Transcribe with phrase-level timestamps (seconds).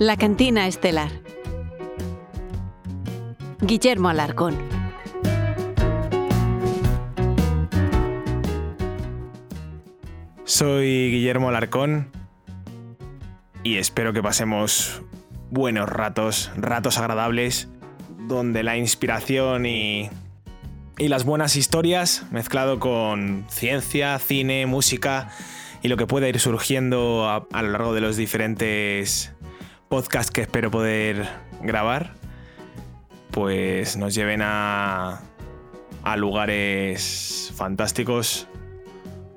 [0.00, 1.12] La Cantina Estelar.
[3.60, 4.58] Guillermo Alarcón.
[10.42, 12.10] Soy Guillermo Alarcón
[13.62, 15.00] y espero que pasemos
[15.52, 17.68] buenos ratos, ratos agradables,
[18.26, 20.10] donde la inspiración y,
[20.98, 25.30] las buenas historias, mezclado con ciencia, cine, música
[25.82, 29.32] y lo que pueda ir surgiendo a lo largo de los diferentes
[29.94, 31.24] podcasts que espero poder
[31.62, 32.14] grabar,
[33.30, 35.20] pues nos lleven a,
[36.02, 38.48] a lugares fantásticos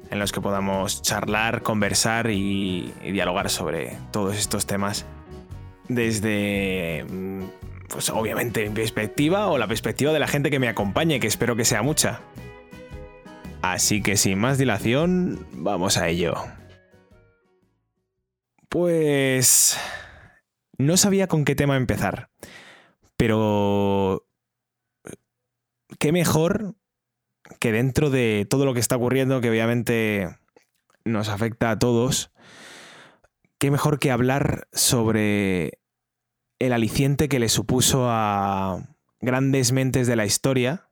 [0.10, 5.06] en los que podamos charlar, conversar y, y dialogar sobre todos estos temas
[5.90, 7.44] desde, mm,
[7.90, 11.56] pues obviamente mi perspectiva o la perspectiva de la gente que me acompañe, que espero
[11.56, 12.22] que sea mucha.
[13.62, 16.34] Así que sin más dilación, vamos a ello.
[18.70, 19.78] Pues...
[20.78, 22.30] No sabía con qué tema empezar,
[23.16, 24.24] pero...
[26.00, 26.76] ¿Qué mejor
[27.60, 30.28] que dentro de todo lo que está ocurriendo, que obviamente
[31.06, 32.32] nos afecta a todos,
[33.58, 35.80] qué mejor que hablar sobre
[36.60, 38.84] el aliciente que le supuso a
[39.22, 40.90] grandes mentes de la historia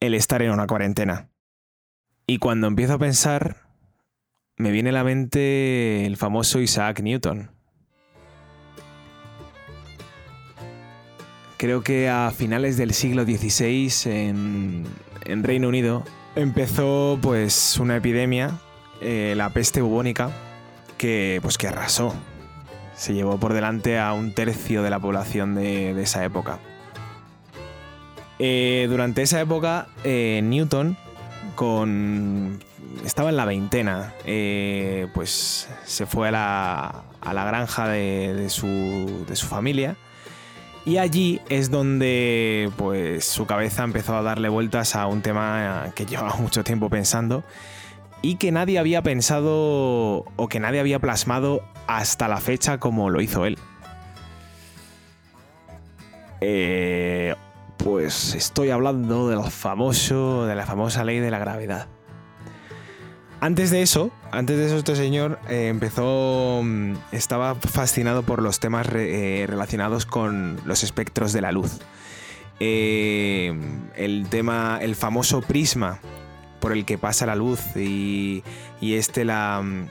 [0.00, 1.30] el estar en una cuarentena.
[2.26, 3.68] Y cuando empiezo a pensar,
[4.56, 7.59] me viene a la mente el famoso Isaac Newton.
[11.60, 18.52] Creo que a finales del siglo XVI en, Reino Unido empezó pues una epidemia,
[19.02, 20.30] eh, la peste bubónica,
[20.96, 22.14] que pues que arrasó.
[22.94, 26.60] Se llevó por delante a un tercio de la población de, esa época.
[28.38, 30.96] Eh, durante esa época, eh, Newton,
[31.56, 32.58] con.
[33.04, 34.14] estaba en la veintena.
[35.12, 39.98] pues se fue a la, a la granja de su, de su familia.
[40.84, 46.06] Y allí es donde pues su cabeza empezó a darle vueltas a un tema que
[46.06, 47.44] llevaba mucho tiempo pensando
[48.22, 53.20] y que nadie había pensado o que nadie había plasmado hasta la fecha como lo
[53.20, 53.58] hizo él.
[56.40, 57.34] Eh,
[57.76, 61.88] pues estoy hablando del famoso, de la famosa ley de la gravedad.
[63.42, 68.60] Antes de eso, antes de eso este señor eh, empezó, mm, estaba fascinado por los
[68.60, 71.78] temas eh, relacionados con los espectros de la luz.
[72.60, 73.58] Eh,
[73.96, 76.00] el tema, el famoso prisma
[76.60, 78.44] por el que pasa la luz y,
[78.78, 79.88] y este la, mm,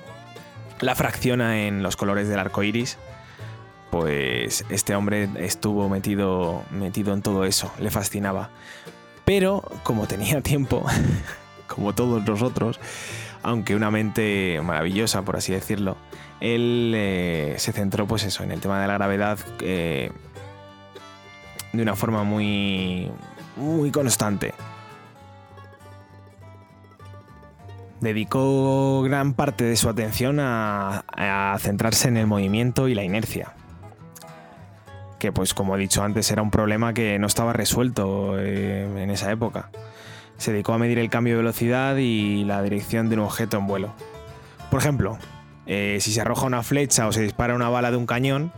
[0.82, 3.00] la fracciona en los colores del arco iris.
[3.90, 8.52] Pues este hombre estuvo metido, metido en todo eso, le fascinaba.
[9.26, 10.86] Pero como tenía tiempo,
[11.66, 12.80] como todos nosotros,
[13.44, 15.98] aunque una mente maravillosa, por así decirlo,
[16.40, 20.12] él eh, se centró, pues eso, en el tema de la gravedad eh,
[21.74, 23.12] de una forma muy,
[23.58, 24.54] muy constante.
[28.02, 31.04] Dedicó gran parte de su atención a,
[31.60, 33.54] centrarse en el movimiento y la inercia.
[35.20, 39.10] Que, pues, como he dicho antes, era un problema que no estaba resuelto eh, en
[39.10, 39.70] esa época
[40.40, 43.68] se dedicó a medir el cambio de velocidad y la dirección de un objeto en
[43.68, 43.94] vuelo.
[44.72, 45.20] Por ejemplo,
[45.68, 48.52] eh, si se arroja una flecha o se dispara una bala de un cañón,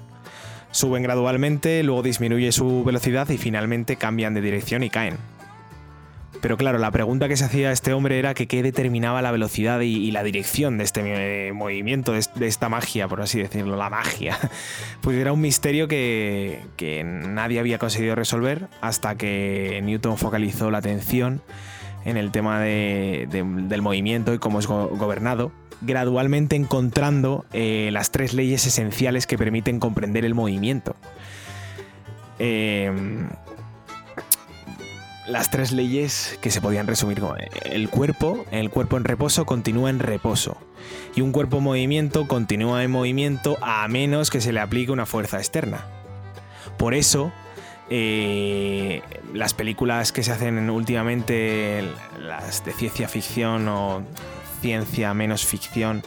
[0.72, 5.18] suben gradualmente, luego disminuye su velocidad y finalmente cambian de dirección y caen.
[6.41, 9.79] Pero claro, la pregunta que se hacía este hombre era que qué determinaba la velocidad
[9.81, 13.78] y, la dirección de este eh, movimiento, de, est- de esta magia, por así decirlo,
[13.78, 14.38] la magia.
[15.01, 16.59] Pues era un misterio que,
[17.06, 21.41] nadie había conseguido resolver hasta que Newton focalizó la atención
[22.06, 25.51] en el tema de- de- del movimiento y cómo es go- gobernado,
[25.81, 30.96] gradualmente encontrando eh, las tres leyes esenciales que permiten comprender el movimiento.
[32.40, 33.28] Em,
[35.27, 39.45] las tres leyes que se podían resumir como eh, el cuerpo, el cuerpo en reposo
[39.45, 40.57] continúa en reposo
[41.15, 45.06] y un cuerpo en movimiento continúa en movimiento a menos que se le aplique una
[45.06, 45.85] fuerza externa.
[46.77, 47.31] Por eso,
[47.89, 49.01] eh,
[49.33, 51.83] las películas que se hacen últimamente,
[52.19, 54.03] las de ciencia ficción o
[54.62, 56.03] ciencia menos ficción,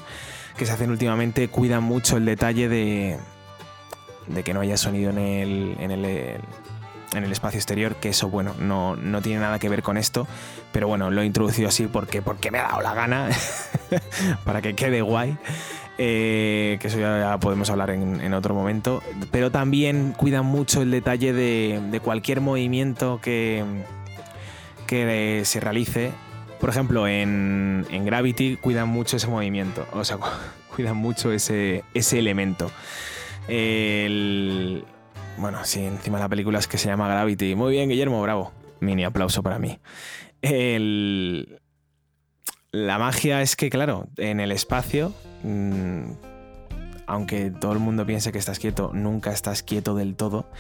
[0.57, 3.19] que se hacen últimamente, cuidan mucho el detalle de,
[4.27, 6.41] de que no haya sonido en el, en el,
[7.15, 10.27] en el espacio exterior, que eso, bueno, no, no tiene nada que ver con esto,
[10.73, 13.29] pero bueno, lo he introducido así porque, porque me ha dado la gana,
[14.45, 15.37] para que quede guay.
[15.99, 20.91] eh, que eso ya, podemos hablar en, en otro momento, pero también cuidan mucho el
[20.91, 23.65] detalle de, de cualquier movimiento que,
[24.87, 26.11] que se realice.
[26.61, 30.27] Por ejemplo, en, en Gravity cuidan mucho ese movimiento, o sea, cu-
[30.75, 32.71] cuidan mucho ese, ese elemento.
[33.47, 34.85] El...
[35.37, 37.55] Bueno, sí, encima la película es que se llama Gravity.
[37.55, 38.53] Muy bien, Guillermo, bravo.
[38.81, 39.79] Mini aplauso para mí.
[42.73, 46.11] La magia es que, claro, en el espacio, mm,
[47.07, 50.51] aunque todo el mundo piense que estás quieto, nunca estás quieto del todo,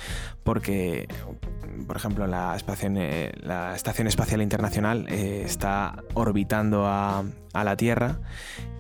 [0.42, 1.08] porque,
[1.86, 3.32] por ejemplo, la, estación, eh,
[4.06, 7.24] Espacial Internacional eh, está orbitando a,
[7.54, 8.18] a la Tierra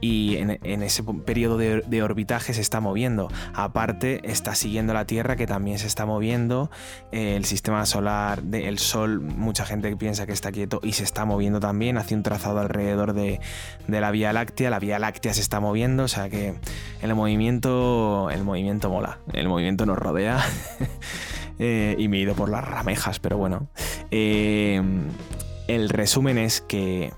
[0.04, 3.30] y en, ese periodo de, orbitaje se está moviendo.
[3.54, 6.70] Aparte, está siguiendo la Tierra que también se está moviendo.
[7.10, 11.24] Eh, el sistema solar, el Sol, mucha gente piensa que está quieto y se está
[11.24, 11.96] moviendo también.
[11.96, 13.40] Hace un trazado alrededor de,
[13.88, 14.68] la Vía Láctea.
[14.68, 16.54] La Vía Láctea se está moviendo, o sea que
[17.00, 19.20] el movimiento, el movimiento mola.
[19.32, 20.44] El movimiento nos rodea.
[21.60, 23.68] Eh, y me he ido por las ramejas, pero bueno.
[24.10, 24.82] Eh,
[25.68, 27.12] el resumen es que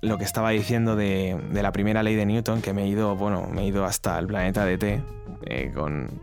[0.00, 3.48] lo que estaba diciendo de, la primera ley de Newton, que me he ido, bueno,
[3.50, 5.02] me he ido hasta el planeta de T
[5.46, 6.20] eh, con,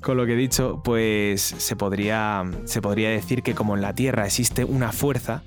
[0.00, 3.94] con, lo que he dicho, pues se podría, se podría decir que como en la
[3.94, 5.42] Tierra existe una fuerza,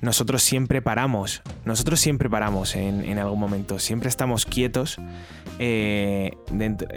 [0.00, 4.98] nosotros siempre paramos, nosotros siempre paramos en, algún momento, siempre estamos quietos
[5.58, 6.88] eh, dentro,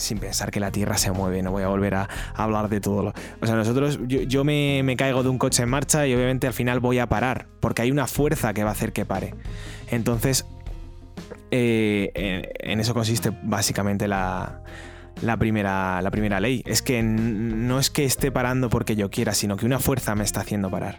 [0.00, 3.12] sin pensar que la Tierra se mueve, no voy a volver a, hablar de todo.
[3.40, 6.80] o sea, nosotros, yo, me, caigo de un coche en marcha y obviamente al final
[6.80, 9.34] voy a parar, porque hay una fuerza que va a hacer que pare.
[9.90, 10.46] Entonces,
[11.50, 14.62] eh, en, eso consiste básicamente la,
[15.38, 16.62] primera, la primera ley.
[16.66, 20.24] Es que no es que esté parando porque yo quiera, sino que una fuerza me
[20.24, 20.98] está haciendo parar.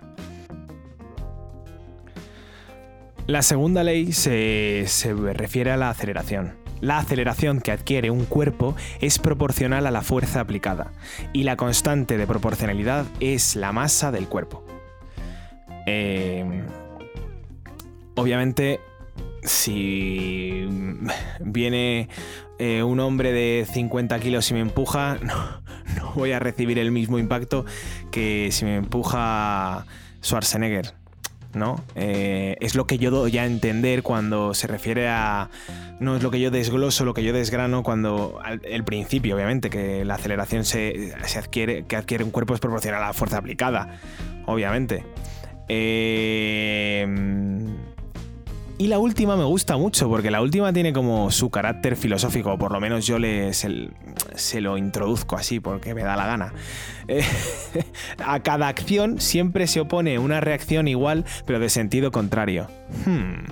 [3.28, 4.86] La segunda ley se
[5.34, 6.61] refiere a la aceleración.
[6.82, 10.92] La aceleración que adquiere un cuerpo es proporcional a la fuerza aplicada
[11.32, 14.66] y la constante de proporcionalidad es la masa del cuerpo.
[15.86, 16.64] Eh,
[18.16, 18.80] obviamente,
[19.44, 20.68] si
[21.40, 22.10] viene
[22.60, 25.18] eh, un hombre de 50 kilos y me empuja,
[25.96, 27.66] no, voy a recibir el mismo impacto
[28.12, 29.86] que si me empuja
[30.24, 31.01] Schwarzenegger.
[31.54, 31.84] ¿No?
[31.96, 35.50] Eh, es lo que yo doy a entender cuando se refiere a.
[36.00, 38.40] No es lo que yo desgloso, lo que yo desgrano cuando.
[38.64, 43.08] El principio, obviamente, que la aceleración se, adquiere, que adquiere un cuerpo es proporcional a
[43.08, 44.00] la fuerza aplicada.
[44.46, 45.06] Obviamente.
[45.68, 47.08] Eh
[48.82, 52.72] y la última me gusta mucho, porque la última tiene como su carácter filosófico, por
[52.72, 56.54] lo menos yo le, se, lo introduzco así, porque me da la gana.
[57.08, 57.24] Eh,
[58.26, 62.70] a cada acción siempre se opone una reacción igual, pero de sentido contrario.
[63.06, 63.44] Hmm.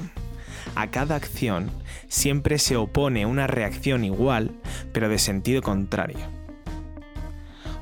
[0.74, 1.70] A cada acción
[2.08, 4.56] siempre se opone una reacción igual,
[4.94, 6.26] pero de sentido contrario.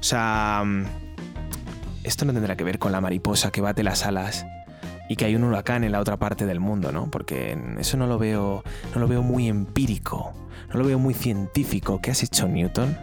[0.02, 0.84] O sea, mm,
[2.04, 4.46] esto no tendrá que ver con la mariposa que bate las alas
[5.10, 7.10] y que hay un huracán en la otra parte del mundo, ¿no?
[7.10, 8.64] Porque eso no lo veo,
[8.94, 10.34] no lo veo muy empírico,
[10.70, 12.00] no lo veo muy científico.
[12.02, 12.98] ¿Qué has hecho, Newton?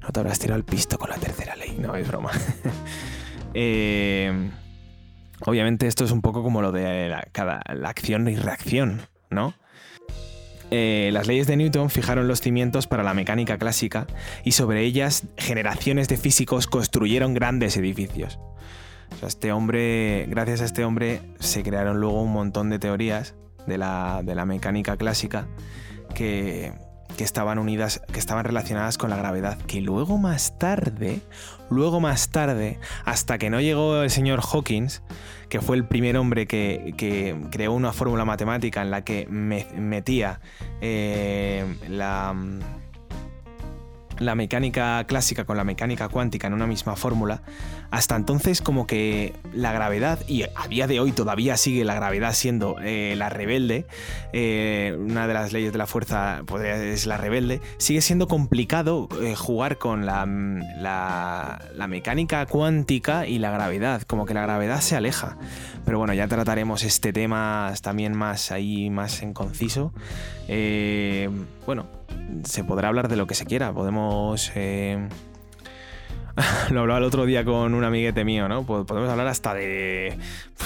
[0.00, 2.30] No te habrás tirado el pisto con la tercera ley, no es broma.
[3.56, 4.50] Eh,
[5.42, 9.54] obviamente esto es un poco como lo de la, cada, la acción y reacción, ¿no?
[10.72, 14.08] Eh, las leyes de Newton fijaron los cimientos para la mecánica clásica
[14.42, 18.40] y sobre ellas generaciones de físicos construyeron grandes edificios
[19.22, 23.34] este hombre, gracias a este hombre, se crearon luego un montón de teorías
[23.66, 25.46] de la, mecánica clásica
[26.14, 26.72] que,
[27.18, 31.20] estaban unidas, que estaban relacionadas con la gravedad, que luego más tarde,
[31.70, 35.02] luego más tarde, hasta que no llegó el señor Hawkins,
[35.48, 40.40] que fue el primer hombre que, creó una fórmula matemática en la que metía
[40.80, 42.34] eh, la
[44.18, 47.42] la mecánica clásica con la mecánica cuántica en una misma fórmula,
[47.94, 52.32] hasta entonces como que la gravedad, y a día de hoy todavía sigue la gravedad
[52.32, 53.86] siendo eh, la rebelde,
[54.32, 59.36] eh, una de las leyes de la fuerza es la rebelde, sigue siendo complicado eh,
[59.36, 65.38] jugar con la, la, mecánica cuántica y la gravedad, como que la gravedad se aleja.
[65.84, 69.92] Pero bueno, ya trataremos este tema también más ahí, más en conciso.
[71.64, 71.86] bueno,
[72.42, 74.50] se podrá hablar de lo que se quiera, podemos...
[76.70, 78.64] lo hablaba el otro día con un amiguete mío, ¿no?
[78.64, 80.16] Podemos hablar hasta de.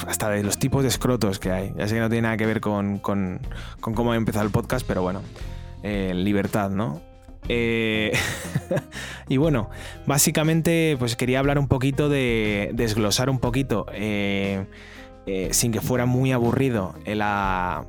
[0.07, 1.73] hasta de los tipos de escrotos que hay.
[1.77, 3.41] Ya sé que no tiene nada que ver con, con,
[3.81, 5.23] cómo ha empezado el podcast, pero bueno.
[5.83, 7.03] Eh, libertad, ¿no?
[7.49, 8.13] Eh,
[9.29, 9.71] y bueno,
[10.07, 12.71] básicamente, pues quería hablar un poquito de.
[12.75, 13.87] desglosar un poquito.
[13.93, 14.67] Eh,
[15.51, 17.85] sin que fuera muy aburrido la,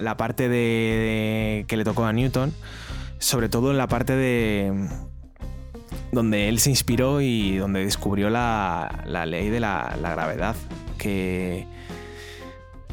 [0.00, 2.52] la parte de, que le tocó a Newton.
[3.18, 4.88] Sobre todo en la parte de
[6.14, 10.56] donde él se inspiró y donde descubrió la, ley de la, gravedad,
[10.98, 11.66] que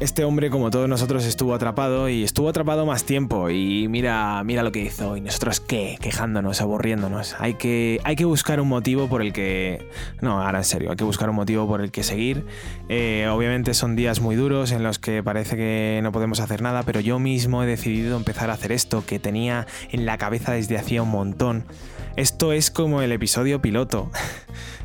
[0.02, 3.50] este hombre, como todos nosotros, estuvo atrapado y estuvo atrapado más tiempo.
[3.50, 5.16] Y mira, mira lo que hizo.
[5.16, 5.96] Y nosotros, ¿qué?
[6.00, 7.36] Quejándonos, aburriéndonos.
[7.38, 9.86] Hay que, hay que buscar un motivo por el que.
[10.20, 12.44] No, ahora en serio, hay que buscar un motivo por el que seguir.
[12.88, 16.82] Eh, obviamente son días muy duros en los que parece que no podemos hacer nada,
[16.82, 20.78] pero yo mismo he decidido empezar a hacer esto que tenía en la cabeza desde
[20.78, 21.64] hacía un montón.
[22.16, 24.10] Esto es como el episodio piloto.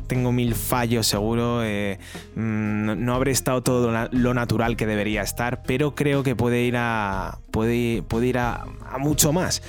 [0.08, 1.98] tengo mil fallos seguro, eh,
[2.34, 6.76] mm, no habré estado todo lo natural que debería estar, pero creo que puede ir
[6.76, 8.66] a, puede, puede ir a,
[8.98, 9.62] mucho más.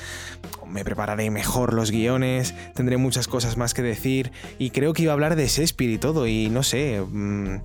[0.67, 5.11] Me prepararé mejor los guiones, tendré muchas cosas más que decir y creo que iba
[5.11, 7.01] a hablar de Shakespeare y todo y no sé...
[7.01, 7.57] Mm,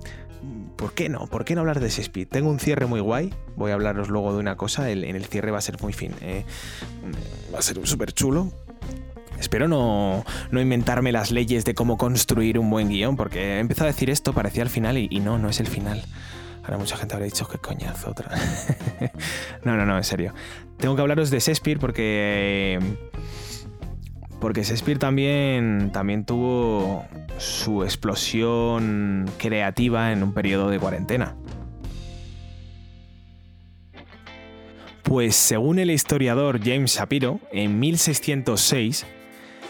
[0.75, 1.25] ¿Por qué no?
[1.25, 2.27] ¿Por qué no hablar de Shakespeare?
[2.27, 3.33] Tengo un cierre muy guay.
[3.55, 4.91] Voy a hablaros luego de una cosa.
[4.91, 6.11] en el cierre va a ser muy fin.
[6.21, 6.43] Eh,
[7.51, 8.51] va a ser súper chulo.
[9.39, 13.91] Espero no, inventarme las leyes de cómo construir un buen guion, porque he empezado a
[13.91, 16.03] decir esto, parecía el final y, no, no es el final.
[16.65, 18.31] Ahora mucha gente habrá dicho que coñazo otra.
[19.63, 20.33] no, no, no, en serio.
[20.77, 22.79] Tengo que hablaros de Shakespeare porque.
[24.39, 27.05] Porque Shakespeare también, también tuvo
[27.37, 31.35] su explosión creativa en un periodo de cuarentena.
[35.03, 39.05] Pues según el historiador James Shapiro, en 1606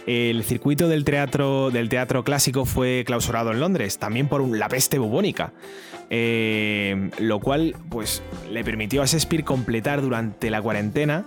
[0.05, 4.99] el circuito del teatro, del teatro clásico fue clausurado en Londres, también por la peste
[4.99, 5.51] bubónica.
[6.09, 8.21] Eh, lo cual pues,
[8.51, 11.25] le permitió a Shakespeare completar durante la cuarentena,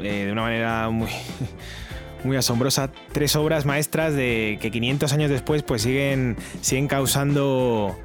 [0.00, 1.08] eh, de una manera muy,
[2.36, 7.96] asombrosa, tres obras maestras de que 500 años después pues, siguen, siguen causando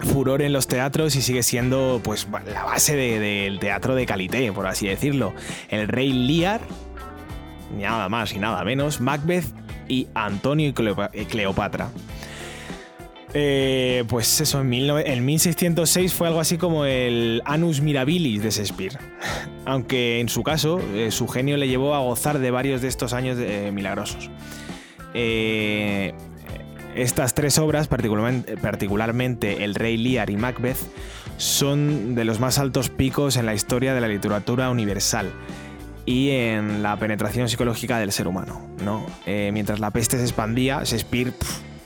[0.00, 4.66] furor en los teatros y sigue siendo pues, la base del teatro de calité, por
[4.66, 5.32] así decirlo.
[5.70, 6.60] El Rey Lear
[7.78, 9.46] nada más y nada menos, Macbeth
[9.88, 11.88] y Antonio y Cleopatra.
[13.34, 14.68] Eh, pues eso, en,
[15.24, 18.98] 1606 fue algo así como el Anus Mirabilis de Shakespeare.
[19.64, 23.12] Aunque en su caso, eh, su genio le llevó a gozar de varios de estos
[23.12, 24.30] años eh, milagrosos.
[26.94, 30.78] estas tres obras, particularmente, El Rey Lear y Macbeth,
[31.38, 35.32] son de los más altos picos en la historia de la literatura universal
[36.04, 38.60] y en la penetración psicológica del ser humano.
[38.84, 39.06] ¿no?
[39.26, 41.32] Mientras la peste se expandía, Shakespeare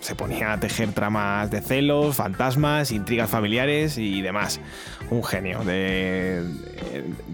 [0.07, 4.61] se ponía a tejer tramas de celos, fantasmas, intrigas familiares y demás.
[5.11, 6.45] Un genio, de,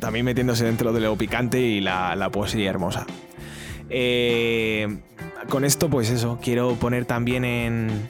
[0.01, 3.07] también metiéndose dentro de lo picante y la, poesía hermosa.
[3.91, 5.01] Eh,
[5.51, 8.09] con esto, pues eso, quiero poner también en,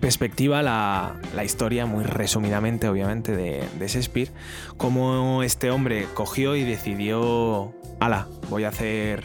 [0.00, 4.30] perspectiva la, historia, muy resumidamente, obviamente, de, Shakespeare,
[4.76, 9.24] cómo este hombre cogió y decidió, ala, voy a hacer,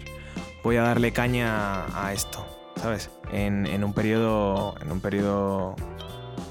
[0.64, 2.44] voy a darle caña a esto,
[2.82, 3.10] ¿sabes?
[3.32, 5.76] En, un periodo, en un periodo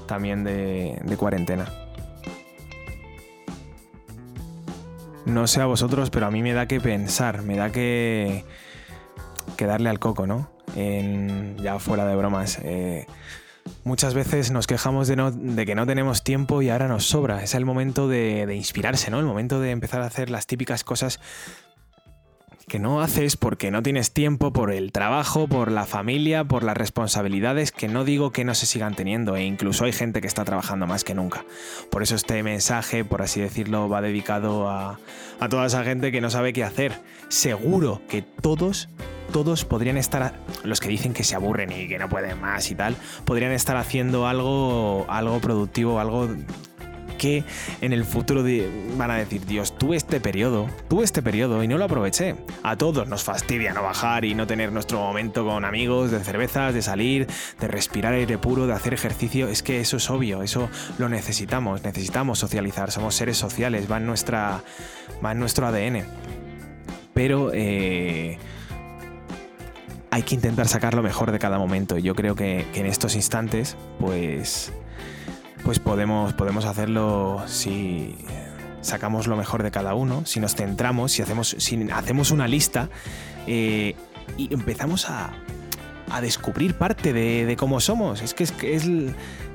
[0.07, 1.71] también de, cuarentena.
[5.25, 8.43] No sé a vosotros, pero a mí me da que pensar, me da que,
[9.57, 10.49] que darle al coco, ¿no?
[10.75, 12.59] Ya fuera de bromas.
[12.63, 13.05] Eh,
[13.83, 17.43] Muchas veces nos quejamos de, que no tenemos tiempo y ahora nos sobra.
[17.43, 19.19] Es el momento de inspirarse, ¿no?
[19.19, 21.19] El momento de empezar a hacer las típicas cosas
[22.71, 26.77] que no haces porque no tienes tiempo, por el trabajo, por la familia, por las
[26.77, 30.45] responsabilidades que no digo que no se sigan teniendo e incluso hay gente que está
[30.45, 31.43] trabajando más que nunca.
[31.89, 35.01] Por eso este mensaje, por así decirlo, va dedicado a,
[35.41, 36.93] a toda esa gente que no sabe qué hacer.
[37.27, 38.87] Seguro que todos
[39.33, 42.75] todos podrían estar, los que dicen que se aburren y que no pueden más y
[42.75, 46.29] tal, podrían estar haciendo algo, algo productivo, algo
[47.21, 47.43] que
[47.81, 48.43] en el futuro
[48.97, 52.35] van a decir, Dios, tuve este periodo, tuve este periodo y no lo aproveché.
[52.63, 56.73] A todos nos fastidia no bajar y no tener nuestro momento con amigos, de cervezas,
[56.73, 57.27] de salir,
[57.59, 59.49] de respirar aire puro, de hacer ejercicio.
[59.49, 64.07] Es que eso es obvio, eso lo necesitamos, necesitamos socializar, somos seres sociales, va en,
[64.07, 64.63] nuestra,
[65.23, 66.03] va en nuestro ADN.
[67.13, 67.51] Pero...
[67.53, 68.39] Eh,
[70.13, 71.97] hay que intentar sacar lo mejor de cada momento.
[71.97, 74.73] Y yo creo que, en estos instantes, pues,
[75.63, 78.15] pues podemos, podemos hacerlo si
[78.81, 82.89] sacamos lo mejor de cada uno, si nos centramos, si hacemos, si hacemos una lista
[83.47, 83.95] eh,
[84.37, 85.33] y empezamos a,
[86.21, 88.21] descubrir parte de, cómo somos.
[88.21, 88.83] Es que es, es,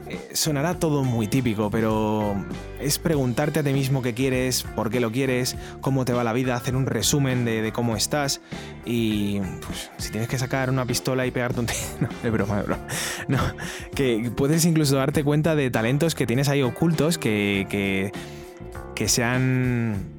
[0.09, 2.35] eh, sonará todo muy típico, pero
[2.81, 6.33] es preguntarte a ti mismo qué quieres, por qué lo quieres, cómo te va la
[6.33, 8.41] vida, hacer un resumen de, cómo estás
[8.85, 12.61] y pues, si tienes que sacar una pistola y pegarte un tiro, no, es broma,
[12.61, 12.87] es broma.
[13.29, 13.39] No,
[13.95, 18.13] que puedes incluso darte cuenta de talentos que tienes ahí ocultos que, que,
[18.95, 20.17] que se han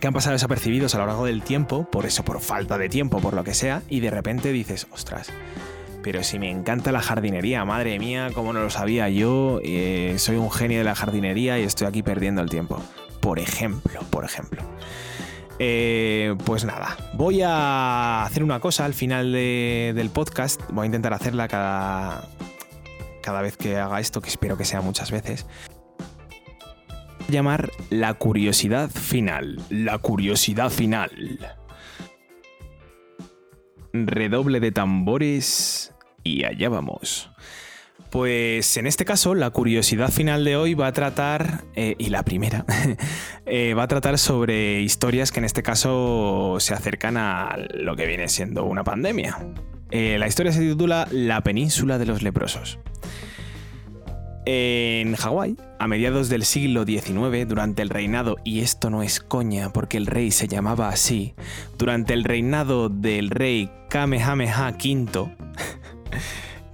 [0.00, 3.20] que han pasado desapercibidos a lo largo del tiempo, por eso, por falta de tiempo,
[3.20, 5.28] por lo que sea, y de repente dices, ostras,
[6.02, 10.36] Pero si me encanta la jardinería, madre mía, cómo no lo sabía yo, eh, soy
[10.36, 12.82] un genio de la jardinería y estoy aquí perdiendo el tiempo.
[13.20, 14.62] Por ejemplo, por ejemplo.
[15.58, 21.12] Eh, pues nada, voy a hacer una cosa al final del podcast, voy a intentar
[21.12, 22.28] hacerla cada,
[23.22, 25.46] cada vez que haga esto, que espero que sea muchas veces.
[27.28, 29.62] Llamar la curiosidad final.
[29.70, 31.56] La curiosidad final.
[33.92, 35.91] Redoble de tambores
[36.22, 37.30] y allá vamos.
[38.10, 42.24] Pues en este caso, la curiosidad final de hoy va a tratar, eh, y la
[42.24, 42.66] primera,
[43.46, 48.06] eh, va a tratar sobre historias que en este caso se acercan a lo que
[48.06, 49.38] viene siendo una pandemia.
[49.90, 52.78] Eh, la historia se titula La península de los leprosos.
[54.44, 59.72] En Hawái, a mediados del siglo XIX, durante el reinado, y esto no es coña
[59.72, 61.34] porque el rey se llamaba así,
[61.78, 65.36] durante el reinado del rey Kamehameha V,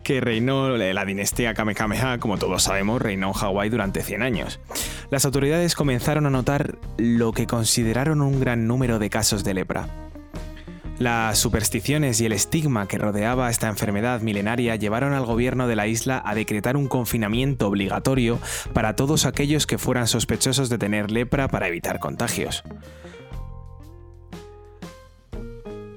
[0.08, 4.58] que reinó la dinastía Kamehameha, como todos sabemos, reinó en Hawái durante 100 años.
[5.10, 9.86] Las autoridades comenzaron a notar lo que consideraron un gran número de casos de lepra.
[10.98, 15.86] Las supersticiones y el estigma que rodeaba esta enfermedad milenaria llevaron al gobierno de la
[15.86, 18.38] isla a decretar un confinamiento obligatorio
[18.72, 22.64] para todos aquellos que fueran sospechosos de tener lepra para evitar contagios.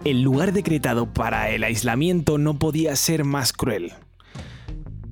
[0.03, 3.93] El lugar decretado para el aislamiento no podía ser más cruel.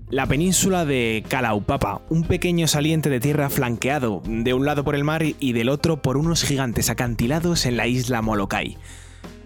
[0.10, 5.03] La península de Kalaupapa, un pequeño saliente de tierra flanqueado de un lado por el
[5.03, 8.77] mar y del otro por unos gigantes acantilados en la isla Molokai.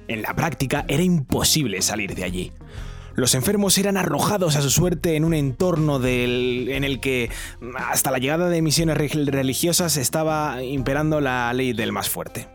[0.08, 2.52] En la práctica era imposible salir de allí.
[3.16, 7.30] Los enfermos eran arrojados a su suerte en un entorno en el que
[7.78, 12.48] hasta la llegada de misiones religiosas estaba imperando la ley del más fuerte.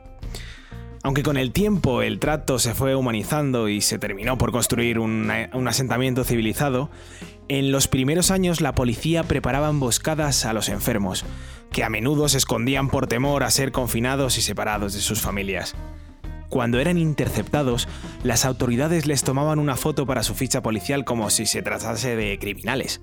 [1.08, 5.30] Aunque con el tiempo el trato se fue humanizando y se terminó por construir un,
[5.66, 6.90] asentamiento civilizado,
[7.48, 11.24] en los primeros años la policía preparaba emboscadas a los enfermos,
[11.72, 15.74] que a menudo se escondían por temor a ser confinados y separados de sus familias.
[16.50, 17.88] Cuando eran interceptados,
[18.22, 22.38] las autoridades les tomaban una foto para su ficha policial como si se tratase de
[22.38, 23.00] criminales.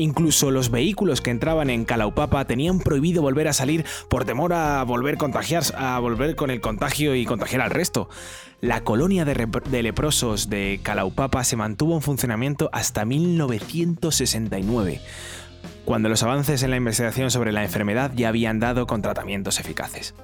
[0.00, 4.82] Incluso los vehículos que entraban en Calaupapa tenían prohibido volver a salir por temor a
[4.82, 5.18] volver,
[5.76, 8.08] a volver con el contagio y contagiar al resto.
[8.62, 15.02] La colonia de, de leprosos de Calaupapa se mantuvo en funcionamiento hasta 1969,
[15.84, 20.14] cuando los avances en la investigación sobre la enfermedad ya habían dado con tratamientos eficaces.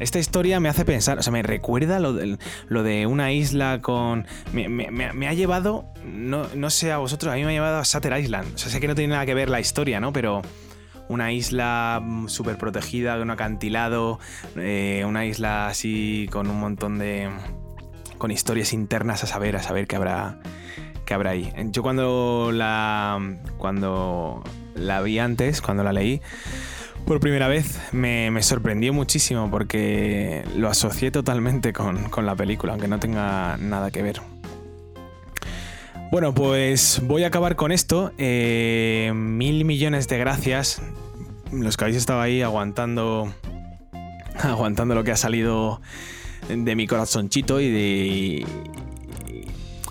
[0.00, 3.80] Esta historia me hace pensar, o sea, me recuerda lo de, lo de una isla
[3.82, 4.26] con...
[4.52, 8.18] Me, ha llevado, no, no, sé a vosotros, a mí me ha llevado a Sutter
[8.18, 8.54] Island.
[8.54, 10.10] O sea, sé que no tiene nada que ver la historia, ¿no?
[10.10, 10.40] Pero
[11.08, 14.18] una isla mm, súper protegida, de un acantilado,
[14.56, 17.28] eh, una isla así con un montón de...
[18.16, 20.38] con historias internas a saber, a saber qué habrá,
[21.04, 21.52] qué habrá ahí.
[21.66, 23.20] Yo cuando la...
[23.58, 24.42] cuando
[24.74, 26.22] la vi antes, cuando la leí
[27.06, 32.98] por primera vez me, sorprendió muchísimo porque lo asocié totalmente con, la película, aunque no
[32.98, 34.20] tenga nada que ver.
[36.10, 38.12] Bueno, pues voy a acabar con esto.
[38.18, 40.82] Eh, mil millones de gracias.
[41.52, 43.32] Los que habéis estado ahí aguantando.
[44.42, 45.80] Aguantando lo que ha salido
[46.48, 48.46] de mi corazonchito y de.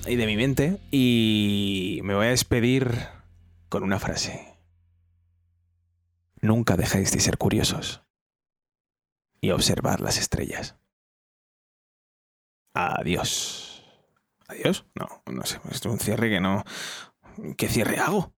[0.08, 0.78] y de mi mente.
[0.91, 2.91] Y me voy a despedir
[3.69, 4.49] con una frase.
[6.41, 8.04] Nunca dejéis de ser curiosos
[9.41, 10.78] y observar las estrellas.
[12.73, 13.84] Adiós.
[14.47, 14.86] ¿Adiós?
[14.95, 16.63] No, no sé, es un cierre que no...
[17.58, 18.34] ¿Qué cierre hago?